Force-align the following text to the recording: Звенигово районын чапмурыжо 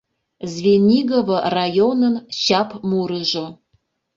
Звенигово 0.51 1.37
районын 1.55 2.15
чапмурыжо 2.41 3.45